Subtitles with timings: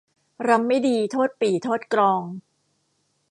[0.47, 2.21] รำไม่ดีโทษปี่โทษกลอง